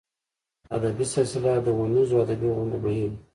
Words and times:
ادبي 0.75 1.05
سلسله 1.15 1.51
د 1.65 1.67
اوونیزو 1.73 2.15
ادبي 2.23 2.49
غونډو 2.55 2.77
بهیر 2.85 3.09
و. 3.13 3.17